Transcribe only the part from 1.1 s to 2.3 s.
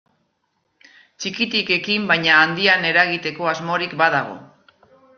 Txikitik ekin